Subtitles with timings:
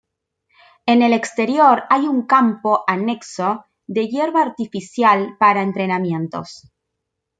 [0.87, 6.71] En el exterior hay un campo anexo de hierba artificial para entrenamientos.